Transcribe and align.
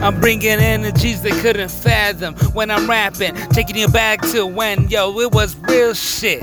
I'm 0.00 0.20
bringing 0.20 0.46
energies 0.48 1.22
they 1.22 1.38
couldn't 1.40 1.70
fathom 1.70 2.34
when 2.54 2.70
I'm 2.70 2.88
rapping. 2.88 3.34
Taking 3.50 3.76
you 3.76 3.88
back 3.88 4.20
to 4.30 4.46
when, 4.46 4.88
yo, 4.88 5.18
it 5.18 5.32
was 5.32 5.56
real 5.56 5.92
shit. 5.92 6.40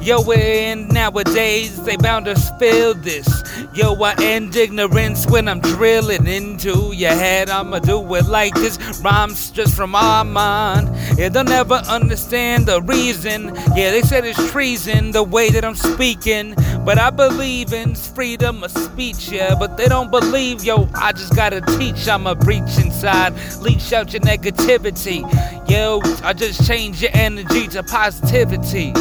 Yo, 0.00 0.22
we're 0.22 0.38
in 0.38 0.88
nowadays, 0.88 1.82
they 1.84 1.96
bound 1.96 2.24
to 2.24 2.36
spill 2.36 2.94
this. 2.94 3.43
Yo, 3.74 3.92
I 4.04 4.14
end 4.22 4.54
ignorance 4.54 5.26
when 5.26 5.48
I'm 5.48 5.58
drilling 5.58 6.28
into 6.28 6.92
your 6.92 7.10
head. 7.10 7.50
I'ma 7.50 7.80
do 7.80 8.14
it 8.14 8.26
like 8.26 8.54
this. 8.54 8.78
Rhymes 9.00 9.50
just 9.50 9.74
from 9.74 9.90
my 9.90 10.22
mind. 10.22 10.88
Yeah, 11.18 11.28
they'll 11.28 11.42
never 11.42 11.74
understand 11.74 12.66
the 12.66 12.80
reason. 12.82 13.46
Yeah, 13.74 13.90
they 13.90 14.02
said 14.02 14.24
it's 14.24 14.52
treason 14.52 15.10
the 15.10 15.24
way 15.24 15.50
that 15.50 15.64
I'm 15.64 15.74
speaking. 15.74 16.54
But 16.84 16.98
I 16.98 17.10
believe 17.10 17.72
in 17.72 17.96
freedom 17.96 18.62
of 18.62 18.70
speech, 18.70 19.30
yeah. 19.30 19.56
But 19.58 19.76
they 19.76 19.86
don't 19.86 20.10
believe, 20.10 20.62
yo, 20.62 20.88
I 20.94 21.10
just 21.10 21.34
gotta 21.34 21.60
teach. 21.76 22.06
I'ma 22.06 22.34
breach 22.34 22.78
inside, 22.78 23.34
leash 23.60 23.92
out 23.92 24.12
your 24.12 24.22
negativity. 24.22 25.22
Yo, 25.68 26.00
I 26.22 26.32
just 26.32 26.64
change 26.64 27.02
your 27.02 27.10
energy 27.12 27.66
to 27.68 27.82
positivity. 27.82 28.92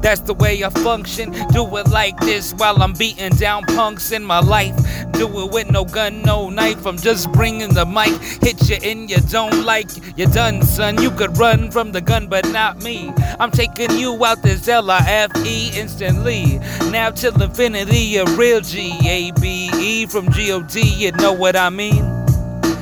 That's 0.00 0.20
the 0.20 0.34
way 0.34 0.62
I 0.64 0.70
function. 0.70 1.32
Do 1.48 1.76
it 1.76 1.88
like 1.88 2.18
this 2.20 2.52
while 2.54 2.82
I'm 2.82 2.92
beating 2.92 3.32
down 3.32 3.64
punks 3.64 4.12
in 4.12 4.24
my 4.24 4.38
life. 4.40 4.76
Do 5.12 5.26
it 5.40 5.52
with 5.52 5.70
no 5.70 5.84
gun, 5.84 6.22
no 6.22 6.48
knife. 6.50 6.86
I'm 6.86 6.96
just 6.96 7.32
bringing 7.32 7.74
the 7.74 7.84
mic. 7.84 8.14
Hit 8.42 8.68
you 8.70 8.78
in 8.82 9.08
you 9.08 9.18
don't 9.28 9.64
like. 9.64 9.90
You're 10.16 10.30
done, 10.30 10.62
son. 10.62 11.02
You 11.02 11.10
could 11.10 11.36
run 11.36 11.70
from 11.70 11.92
the 11.92 12.00
gun, 12.00 12.28
but 12.28 12.48
not 12.50 12.82
me. 12.82 13.12
I'm 13.40 13.50
taking 13.50 13.90
you 13.98 14.24
out 14.24 14.42
this 14.42 14.68
L 14.68 14.90
I 14.90 14.98
F 15.06 15.32
E 15.44 15.70
instantly. 15.74 16.58
Now 16.90 17.10
till 17.10 17.40
infinity, 17.42 18.16
a 18.16 18.24
real 18.36 18.60
G 18.60 18.96
A 19.06 19.32
B 19.32 19.70
E 19.74 20.06
from 20.06 20.30
G 20.32 20.52
O 20.52 20.62
D. 20.62 20.80
You 20.82 21.12
know 21.12 21.32
what 21.32 21.56
I 21.56 21.70
mean? 21.70 22.17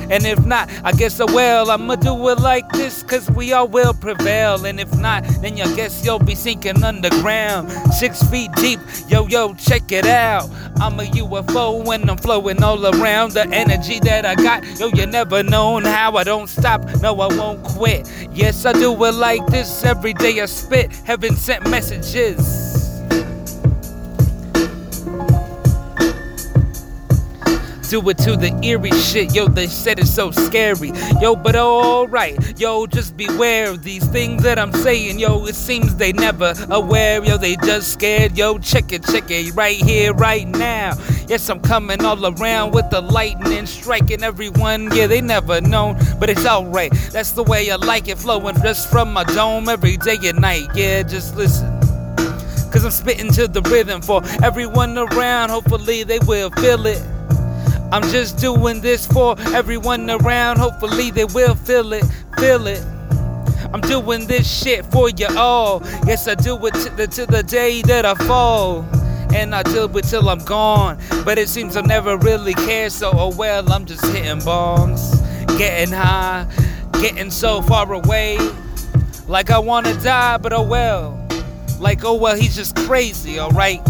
And 0.09 0.25
if 0.25 0.45
not, 0.45 0.69
I 0.83 0.91
guess 0.91 1.19
oh 1.19 1.27
I 1.27 1.33
will. 1.33 1.71
I'ma 1.71 1.95
do 1.95 2.29
it 2.29 2.39
like 2.39 2.69
this, 2.71 3.03
cause 3.03 3.29
we 3.31 3.53
all 3.53 3.67
will 3.67 3.93
prevail. 3.93 4.65
And 4.65 4.79
if 4.79 4.95
not, 4.97 5.23
then 5.41 5.53
I 5.59 5.75
guess 5.75 6.05
you'll 6.05 6.19
be 6.19 6.35
sinking 6.35 6.83
underground. 6.83 7.71
Six 7.93 8.23
feet 8.23 8.51
deep, 8.53 8.79
yo, 9.07 9.27
yo, 9.27 9.53
check 9.55 9.91
it 9.91 10.05
out. 10.05 10.49
I'm 10.79 10.99
a 10.99 11.03
UFO 11.03 11.85
when 11.85 12.09
I'm 12.09 12.17
flowing 12.17 12.63
all 12.63 12.85
around. 12.85 13.33
The 13.33 13.47
energy 13.49 13.99
that 14.01 14.25
I 14.25 14.35
got, 14.35 14.63
yo, 14.79 14.87
you 14.87 15.05
never 15.05 15.43
known 15.43 15.83
how 15.83 16.15
I 16.15 16.23
don't 16.23 16.47
stop. 16.47 16.83
No, 17.01 17.19
I 17.19 17.27
won't 17.27 17.63
quit. 17.63 18.09
Yes, 18.31 18.65
I 18.65 18.73
do 18.73 18.91
it 19.05 19.13
like 19.13 19.45
this 19.47 19.83
every 19.83 20.13
day. 20.13 20.41
I 20.41 20.45
spit 20.45 20.91
heaven 21.05 21.35
sent 21.35 21.69
messages. 21.69 22.67
Do 27.89 28.09
it 28.09 28.17
to 28.19 28.35
the 28.35 28.57
eerie 28.63 28.91
shit. 28.91 29.33
Yo, 29.33 29.47
they 29.47 29.67
said 29.67 29.99
it's 29.99 30.13
so 30.13 30.31
scary. 30.31 30.91
Yo, 31.21 31.35
but 31.35 31.55
alright. 31.55 32.59
Yo, 32.59 32.85
just 32.85 33.15
beware 33.15 33.69
of 33.69 33.83
these 33.83 34.05
things 34.07 34.43
that 34.43 34.59
I'm 34.59 34.73
saying. 34.73 35.19
Yo, 35.19 35.45
it 35.45 35.55
seems 35.55 35.95
they 35.95 36.11
never 36.11 36.53
aware. 36.69 37.23
Yo, 37.23 37.37
they 37.37 37.55
just 37.57 37.93
scared. 37.93 38.37
Yo, 38.37 38.57
check 38.57 38.91
it, 38.91 39.03
check 39.05 39.29
it 39.29 39.55
right 39.55 39.77
here, 39.77 40.13
right 40.13 40.47
now. 40.47 40.93
Yes, 41.27 41.49
I'm 41.49 41.59
coming 41.59 42.03
all 42.03 42.25
around 42.25 42.73
with 42.73 42.89
the 42.89 43.01
lightning 43.01 43.65
striking 43.65 44.23
everyone. 44.23 44.93
Yeah, 44.95 45.07
they 45.07 45.21
never 45.21 45.61
known, 45.61 45.97
but 46.19 46.29
it's 46.29 46.45
alright. 46.45 46.91
That's 47.11 47.31
the 47.31 47.43
way 47.43 47.71
I 47.71 47.75
like 47.75 48.07
it, 48.07 48.17
flowing 48.17 48.55
just 48.61 48.89
from 48.89 49.13
my 49.13 49.23
dome 49.23 49.69
every 49.69 49.97
day 49.97 50.17
and 50.23 50.41
night. 50.41 50.67
Yeah, 50.75 51.03
just 51.03 51.35
listen. 51.35 51.79
Cause 52.71 52.83
I'm 52.83 52.91
spitting 52.91 53.31
to 53.31 53.47
the 53.47 53.61
rhythm 53.61 54.01
for 54.01 54.21
everyone 54.43 54.97
around. 54.97 55.49
Hopefully, 55.49 56.03
they 56.03 56.19
will 56.19 56.51
feel 56.51 56.85
it. 56.85 57.01
I'm 57.91 58.03
just 58.09 58.37
doing 58.37 58.81
this 58.81 59.07
for 59.07 59.39
everyone 59.53 60.09
around. 60.09 60.57
Hopefully, 60.57 61.11
they 61.11 61.25
will 61.25 61.55
feel 61.55 61.93
it, 61.93 62.03
feel 62.37 62.67
it. 62.67 62.83
I'm 63.73 63.81
doing 63.81 64.27
this 64.27 64.49
shit 64.49 64.85
for 64.87 65.09
you 65.09 65.27
all. 65.37 65.81
Yes, 66.05 66.27
I 66.27 66.35
do 66.35 66.57
it 66.65 66.73
to 66.73 66.89
the, 66.89 67.07
to 67.07 67.25
the 67.25 67.43
day 67.43 67.81
that 67.83 68.05
I 68.05 68.13
fall. 68.25 68.85
And 69.33 69.53
I 69.53 69.63
do 69.63 69.85
it 69.97 70.03
till 70.03 70.29
I'm 70.29 70.43
gone. 70.43 70.97
But 71.25 71.37
it 71.37 71.49
seems 71.49 71.77
I 71.77 71.81
never 71.81 72.17
really 72.17 72.53
care, 72.53 72.89
so 72.89 73.11
oh 73.13 73.35
well, 73.35 73.71
I'm 73.71 73.85
just 73.85 74.05
hitting 74.05 74.39
bongs. 74.39 75.15
Getting 75.57 75.93
high, 75.93 76.45
getting 77.01 77.31
so 77.31 77.61
far 77.61 77.91
away. 77.93 78.37
Like 79.27 79.49
I 79.49 79.59
wanna 79.59 79.93
die, 80.01 80.37
but 80.37 80.53
oh 80.53 80.63
well. 80.63 81.27
Like, 81.79 82.03
oh 82.03 82.15
well, 82.15 82.35
he's 82.35 82.55
just 82.55 82.75
crazy, 82.75 83.39
alright? 83.39 83.81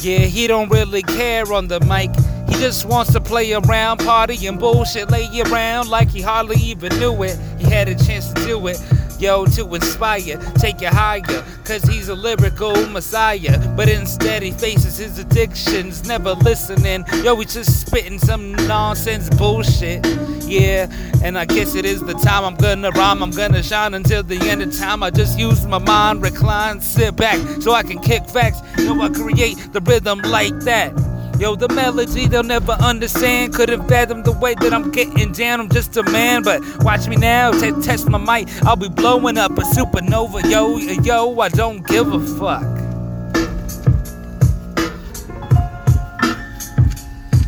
Yeah, 0.00 0.18
he 0.20 0.46
don't 0.46 0.68
really 0.70 1.02
care 1.02 1.52
on 1.52 1.66
the 1.66 1.80
mic. 1.80 2.10
Just 2.58 2.86
wants 2.86 3.12
to 3.12 3.20
play 3.20 3.52
around, 3.52 3.98
party 3.98 4.46
and 4.48 4.58
bullshit, 4.58 5.10
lay 5.10 5.28
around 5.42 5.88
like 5.88 6.10
he 6.10 6.20
hardly 6.20 6.56
even 6.56 6.92
knew 6.98 7.22
it. 7.22 7.38
He 7.56 7.64
had 7.64 7.88
a 7.88 7.94
chance 7.94 8.32
to 8.32 8.44
do 8.44 8.66
it. 8.66 8.82
Yo, 9.20 9.46
to 9.46 9.74
inspire, 9.74 10.36
take 10.56 10.80
you 10.80 10.88
higher, 10.88 11.22
cause 11.64 11.82
he's 11.84 12.08
a 12.08 12.14
lyrical 12.14 12.74
messiah. 12.88 13.58
But 13.76 13.88
instead, 13.88 14.42
he 14.42 14.50
faces 14.50 14.96
his 14.98 15.18
addictions, 15.18 16.06
never 16.06 16.32
listening. 16.34 17.04
Yo, 17.22 17.36
he's 17.36 17.54
just 17.54 17.86
spitting 17.86 18.18
some 18.18 18.54
nonsense 18.66 19.30
bullshit. 19.30 20.04
Yeah, 20.42 20.90
and 21.22 21.38
I 21.38 21.44
guess 21.44 21.74
it 21.74 21.84
is 21.84 22.00
the 22.00 22.14
time 22.14 22.44
I'm 22.44 22.56
gonna 22.56 22.90
rhyme, 22.90 23.22
I'm 23.22 23.30
gonna 23.30 23.62
shine 23.62 23.94
until 23.94 24.22
the 24.22 24.36
end 24.48 24.62
of 24.62 24.76
time. 24.76 25.02
I 25.02 25.10
just 25.10 25.38
use 25.38 25.64
my 25.66 25.78
mind, 25.78 26.22
recline, 26.22 26.80
sit 26.80 27.14
back, 27.16 27.38
so 27.62 27.72
I 27.72 27.82
can 27.84 28.00
kick 28.00 28.28
facts. 28.28 28.60
Yo, 28.78 29.00
I 29.00 29.08
create 29.10 29.56
the 29.72 29.80
rhythm 29.80 30.20
like 30.22 30.58
that. 30.60 30.92
Yo, 31.38 31.54
the 31.54 31.68
melody 31.68 32.26
they'll 32.26 32.42
never 32.42 32.72
understand. 32.72 33.54
Couldn't 33.54 33.86
fathom 33.88 34.24
the 34.24 34.32
way 34.32 34.54
that 34.54 34.72
I'm 34.74 34.90
getting 34.90 35.30
down. 35.32 35.60
I'm 35.60 35.68
just 35.68 35.96
a 35.96 36.02
man, 36.02 36.42
but 36.42 36.60
watch 36.82 37.06
me 37.06 37.14
now. 37.16 37.52
T- 37.52 37.70
test 37.80 38.08
my 38.08 38.18
might. 38.18 38.48
I'll 38.64 38.74
be 38.74 38.88
blowing 38.88 39.38
up 39.38 39.52
a 39.52 39.62
supernova. 39.62 40.50
Yo, 40.50 40.78
yo, 40.78 41.38
I 41.38 41.48
don't 41.48 41.86
give 41.86 42.12
a 42.12 42.20
fuck. 42.38 42.77